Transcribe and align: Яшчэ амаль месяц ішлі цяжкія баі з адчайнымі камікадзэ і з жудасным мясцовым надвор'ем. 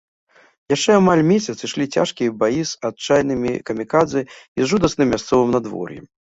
Яшчэ 0.75 0.95
амаль 0.99 1.21
месяц 1.31 1.55
ішлі 1.67 1.85
цяжкія 1.99 2.33
баі 2.41 2.65
з 2.71 2.91
адчайнымі 2.91 3.55
камікадзэ 3.71 4.27
і 4.33 4.35
з 4.35 4.65
жудасным 4.75 5.07
мясцовым 5.17 5.49
надвор'ем. 5.61 6.05